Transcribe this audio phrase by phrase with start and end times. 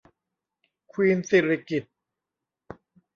[0.91, 1.93] ควีนสิริกิติ์